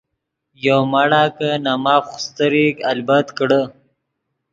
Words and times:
یو 0.65 0.79
مڑا 0.91 1.23
کہ 1.37 1.49
نے 1.63 1.73
ماف 1.83 2.03
خوستریک 2.11 2.75
البت 2.91 3.25
کڑے۔ 3.37 3.61